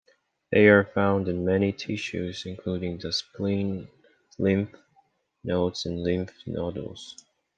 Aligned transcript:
They 0.51 0.67
are 0.67 0.83
found 0.83 1.27
in 1.27 1.45
many 1.45 1.71
tissues 1.71 2.47
including 2.47 2.97
the 2.97 3.13
spleen, 3.13 3.87
lymph 4.39 4.71
nodes 5.43 5.85
and 5.85 6.01
lymph 6.01 6.33
nodules. 6.47 7.23